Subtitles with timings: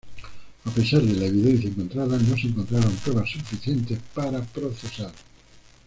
[0.65, 5.11] A pesar de la evidencia encontrada, no se encontraron pruebas suficientes para procesar.